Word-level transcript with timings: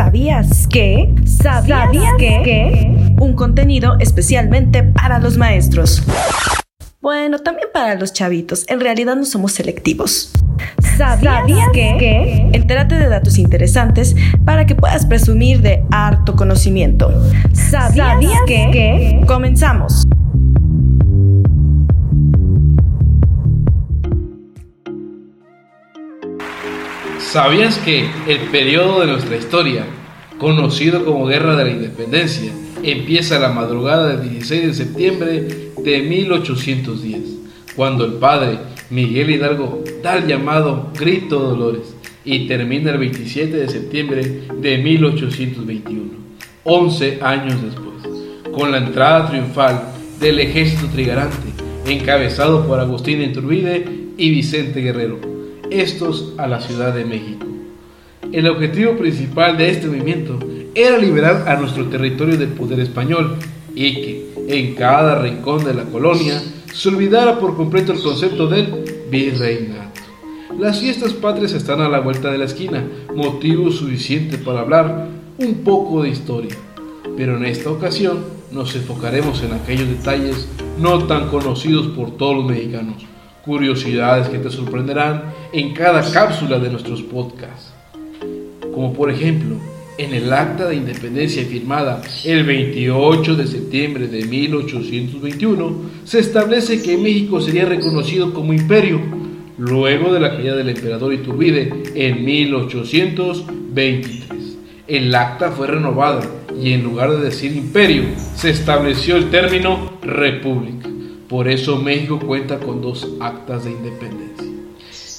¿Sabías 0.00 0.66
que? 0.66 1.14
¿Sabías, 1.26 1.90
que? 2.18 3.12
Un 3.20 3.34
contenido 3.34 3.98
especialmente 4.00 4.82
para 4.82 5.18
los 5.18 5.36
maestros. 5.36 6.02
Bueno, 7.02 7.38
también 7.40 7.68
para 7.70 7.96
los 7.96 8.14
chavitos. 8.14 8.64
En 8.68 8.80
realidad 8.80 9.14
no 9.14 9.26
somos 9.26 9.52
selectivos. 9.52 10.32
¿Sabías, 10.96 11.44
que? 11.74 12.48
Entérate 12.54 12.94
de 12.94 13.10
datos 13.10 13.36
interesantes 13.36 14.16
para 14.46 14.64
que 14.64 14.74
puedas 14.74 15.04
presumir 15.04 15.60
de 15.60 15.84
harto 15.90 16.34
conocimiento. 16.34 17.12
¿Sabías, 17.52 18.16
que? 18.46 19.20
Comenzamos. 19.26 20.06
¿Sabías 27.20 27.78
que 27.78 28.08
el 28.26 28.38
periodo 28.50 29.00
de 29.00 29.06
nuestra 29.06 29.36
historia, 29.36 29.84
conocido 30.38 31.04
como 31.04 31.26
Guerra 31.26 31.54
de 31.54 31.64
la 31.64 31.70
Independencia, 31.70 32.50
empieza 32.82 33.38
la 33.38 33.50
madrugada 33.50 34.08
del 34.08 34.28
16 34.28 34.66
de 34.66 34.74
septiembre 34.74 35.48
de 35.78 36.02
1810, 36.02 37.20
cuando 37.76 38.04
el 38.04 38.14
padre 38.14 38.58
Miguel 38.88 39.30
Hidalgo 39.30 39.84
da 40.02 40.16
el 40.16 40.26
llamado 40.26 40.90
Grito 40.98 41.38
Dolores 41.38 41.94
y 42.24 42.48
termina 42.48 42.90
el 42.90 42.98
27 42.98 43.56
de 43.56 43.68
septiembre 43.68 44.42
de 44.52 44.78
1821, 44.78 46.10
11 46.64 47.18
años 47.22 47.62
después, 47.62 48.50
con 48.50 48.72
la 48.72 48.78
entrada 48.78 49.28
triunfal 49.28 49.82
del 50.18 50.40
ejército 50.40 50.88
trigarante, 50.88 51.36
encabezado 51.86 52.66
por 52.66 52.80
Agustín 52.80 53.22
Iturbide 53.22 53.84
y 54.16 54.30
Vicente 54.30 54.80
Guerrero 54.80 55.29
estos 55.70 56.34
a 56.36 56.46
la 56.46 56.60
Ciudad 56.60 56.94
de 56.94 57.04
México. 57.04 57.46
El 58.32 58.48
objetivo 58.48 58.96
principal 58.96 59.56
de 59.56 59.70
este 59.70 59.86
movimiento 59.86 60.38
era 60.74 60.98
liberar 60.98 61.48
a 61.48 61.56
nuestro 61.56 61.86
territorio 61.86 62.36
del 62.36 62.50
poder 62.50 62.80
español 62.80 63.36
y 63.74 63.94
que 63.94 64.30
en 64.48 64.74
cada 64.74 65.20
rincón 65.20 65.64
de 65.64 65.74
la 65.74 65.84
colonia 65.84 66.40
se 66.72 66.88
olvidara 66.88 67.38
por 67.38 67.56
completo 67.56 67.92
el 67.92 68.02
concepto 68.02 68.46
del 68.46 68.84
virreinato. 69.10 70.00
Las 70.58 70.80
fiestas 70.80 71.12
patrias 71.12 71.52
están 71.52 71.80
a 71.80 71.88
la 71.88 72.00
vuelta 72.00 72.30
de 72.30 72.38
la 72.38 72.44
esquina, 72.44 72.84
motivo 73.14 73.70
suficiente 73.70 74.38
para 74.38 74.60
hablar 74.60 75.08
un 75.38 75.54
poco 75.64 76.02
de 76.02 76.10
historia. 76.10 76.54
Pero 77.16 77.36
en 77.36 77.46
esta 77.46 77.70
ocasión 77.70 78.24
nos 78.52 78.74
enfocaremos 78.74 79.42
en 79.42 79.52
aquellos 79.52 79.88
detalles 79.88 80.48
no 80.78 81.04
tan 81.04 81.28
conocidos 81.28 81.88
por 81.88 82.16
todos 82.16 82.36
los 82.36 82.46
mexicanos 82.46 83.06
curiosidades 83.44 84.28
que 84.28 84.38
te 84.38 84.50
sorprenderán 84.50 85.24
en 85.52 85.74
cada 85.74 86.10
cápsula 86.12 86.58
de 86.58 86.70
nuestros 86.70 87.02
podcasts. 87.02 87.72
Como 88.72 88.92
por 88.92 89.10
ejemplo, 89.10 89.56
en 89.98 90.14
el 90.14 90.32
acta 90.32 90.68
de 90.68 90.76
independencia 90.76 91.44
firmada 91.44 92.00
el 92.24 92.44
28 92.44 93.36
de 93.36 93.46
septiembre 93.46 94.08
de 94.08 94.24
1821, 94.24 95.90
se 96.04 96.20
establece 96.20 96.82
que 96.82 96.96
México 96.96 97.40
sería 97.40 97.66
reconocido 97.66 98.32
como 98.32 98.52
imperio 98.52 99.00
luego 99.58 100.12
de 100.12 100.20
la 100.20 100.36
caída 100.36 100.56
del 100.56 100.70
emperador 100.70 101.12
Iturbide 101.12 101.82
en 101.94 102.24
1823. 102.24 104.56
El 104.88 105.14
acta 105.14 105.50
fue 105.50 105.66
renovada 105.66 106.22
y 106.58 106.72
en 106.72 106.82
lugar 106.82 107.10
de 107.10 107.24
decir 107.24 107.54
imperio, 107.54 108.04
se 108.34 108.50
estableció 108.50 109.16
el 109.16 109.30
término 109.30 109.98
república. 110.02 110.89
Por 111.30 111.46
eso 111.46 111.76
México 111.76 112.18
cuenta 112.18 112.58
con 112.58 112.82
dos 112.82 113.08
actas 113.20 113.64
de 113.64 113.70
independencia. 113.70 114.48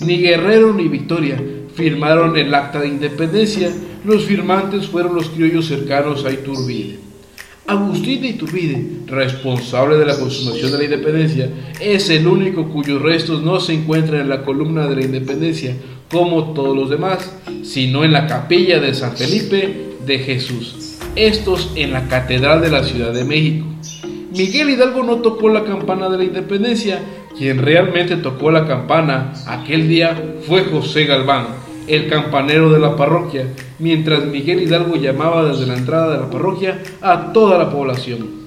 Ni 0.01 0.17
Guerrero 0.17 0.73
ni 0.73 0.89
Victoria 0.89 1.41
firmaron 1.73 2.35
el 2.35 2.53
acta 2.53 2.81
de 2.81 2.89
independencia, 2.89 3.71
los 4.03 4.25
firmantes 4.25 4.87
fueron 4.87 5.15
los 5.15 5.29
criollos 5.29 5.67
cercanos 5.67 6.25
a 6.25 6.33
Iturbide. 6.33 6.99
Agustín 7.65 8.21
de 8.21 8.27
Iturbide, 8.27 9.05
responsable 9.07 9.95
de 9.95 10.05
la 10.05 10.19
consumación 10.19 10.73
de 10.73 10.77
la 10.79 10.83
independencia, 10.83 11.49
es 11.79 12.09
el 12.09 12.27
único 12.27 12.67
cuyos 12.67 13.01
restos 13.01 13.41
no 13.41 13.61
se 13.61 13.73
encuentran 13.73 14.19
en 14.19 14.29
la 14.29 14.43
columna 14.43 14.87
de 14.87 14.97
la 14.97 15.05
independencia 15.05 15.77
como 16.11 16.51
todos 16.51 16.75
los 16.75 16.89
demás, 16.89 17.33
sino 17.63 18.03
en 18.03 18.11
la 18.11 18.27
capilla 18.27 18.81
de 18.81 18.93
San 18.93 19.15
Felipe 19.15 19.95
de 20.05 20.19
Jesús, 20.19 20.97
estos 21.15 21.71
en 21.75 21.93
la 21.93 22.09
Catedral 22.09 22.61
de 22.61 22.69
la 22.69 22.83
Ciudad 22.83 23.13
de 23.13 23.23
México. 23.23 23.65
Miguel 24.31 24.69
Hidalgo 24.69 25.03
no 25.03 25.17
tocó 25.17 25.49
la 25.49 25.65
campana 25.65 26.07
de 26.09 26.17
la 26.17 26.23
independencia, 26.23 27.01
quien 27.37 27.57
realmente 27.57 28.15
tocó 28.15 28.49
la 28.49 28.65
campana 28.65 29.33
aquel 29.45 29.89
día 29.89 30.37
fue 30.47 30.63
José 30.63 31.05
Galván, 31.05 31.47
el 31.87 32.07
campanero 32.07 32.71
de 32.71 32.79
la 32.79 32.95
parroquia, 32.95 33.47
mientras 33.79 34.23
Miguel 34.25 34.61
Hidalgo 34.61 34.95
llamaba 34.95 35.43
desde 35.43 35.67
la 35.67 35.75
entrada 35.75 36.13
de 36.13 36.19
la 36.21 36.29
parroquia 36.29 36.79
a 37.01 37.33
toda 37.33 37.57
la 37.57 37.69
población. 37.69 38.41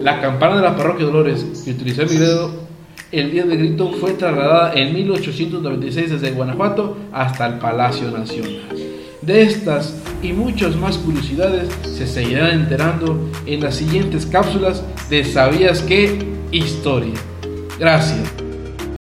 La 0.00 0.20
campana 0.20 0.56
de 0.56 0.62
la 0.62 0.76
parroquia 0.76 1.06
Dolores, 1.06 1.62
que 1.64 1.70
utilizó 1.70 2.02
Miguel 2.02 2.38
el 3.12 3.30
día 3.30 3.44
de 3.44 3.56
grito, 3.56 3.92
fue 3.92 4.14
trasladada 4.14 4.74
en 4.74 4.94
1896 4.94 6.10
desde 6.10 6.32
Guanajuato 6.32 6.96
hasta 7.12 7.46
el 7.46 7.54
Palacio 7.54 8.10
Nacional. 8.10 8.62
De 9.22 9.42
estas 9.42 10.02
y 10.22 10.32
muchas 10.32 10.76
más 10.76 10.98
curiosidades 10.98 11.68
se 11.82 12.06
seguirán 12.06 12.62
enterando 12.62 13.30
en 13.46 13.60
las 13.60 13.76
siguientes 13.76 14.26
cápsulas 14.26 14.82
de 15.10 15.24
¿Sabías 15.24 15.82
qué? 15.82 16.18
Historia. 16.50 17.14
Gracias. 17.78 18.47